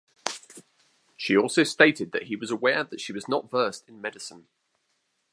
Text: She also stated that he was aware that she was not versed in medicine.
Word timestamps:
She 1.15 1.37
also 1.37 1.63
stated 1.63 2.11
that 2.11 2.23
he 2.23 2.35
was 2.35 2.49
aware 2.49 2.83
that 2.83 2.99
she 2.99 3.13
was 3.13 3.27
not 3.27 3.51
versed 3.51 3.87
in 3.87 4.01
medicine. 4.01 4.47